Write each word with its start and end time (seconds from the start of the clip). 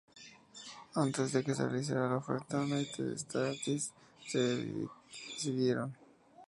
Antes 0.95 1.31
de 1.31 1.43
que 1.43 1.53
se 1.53 1.67
realizara 1.69 2.09
la 2.09 2.17
oferta, 2.17 2.57
United 2.57 3.15
Artists 3.45 3.93
se 4.25 4.39
decidieron. 5.29 5.95